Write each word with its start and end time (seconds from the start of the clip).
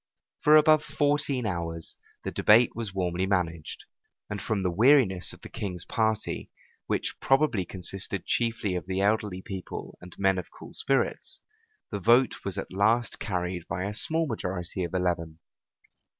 For 0.39 0.55
above 0.55 0.83
fourteen 0.83 1.45
hours 1.45 1.95
the 2.23 2.31
debate 2.31 2.71
was 2.75 2.91
warmly 2.91 3.27
managed; 3.27 3.85
and 4.31 4.41
from 4.41 4.63
the 4.63 4.71
weariness 4.71 5.31
of 5.31 5.41
the 5.43 5.47
king's 5.49 5.85
party, 5.85 6.49
which 6.87 7.13
probably 7.21 7.65
consisted 7.65 8.25
chiefly 8.25 8.73
of 8.73 8.87
the 8.87 9.01
elderly 9.01 9.43
people, 9.43 9.99
and 10.01 10.15
men 10.17 10.39
of 10.39 10.49
cool 10.49 10.73
spirits, 10.73 11.41
the 11.91 11.99
vote 11.99 12.37
was 12.43 12.57
at 12.57 12.73
last 12.73 13.19
carried 13.19 13.67
by 13.67 13.83
a 13.83 13.93
small 13.93 14.25
majority 14.25 14.83
of 14.83 14.95
eleven. 14.95 15.37